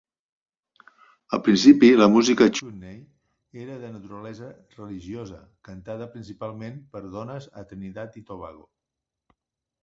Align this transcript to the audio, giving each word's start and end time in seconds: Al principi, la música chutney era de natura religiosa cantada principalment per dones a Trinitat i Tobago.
Al 1.37 1.41
principi, 1.47 1.89
la 1.99 2.07
música 2.13 2.47
chutney 2.59 3.61
era 3.65 3.75
de 3.83 3.91
natura 3.97 4.23
religiosa 4.79 5.43
cantada 5.69 6.09
principalment 6.17 6.81
per 6.97 7.03
dones 7.19 7.47
a 7.63 7.67
Trinitat 7.75 8.19
i 8.23 8.27
Tobago. 8.33 8.67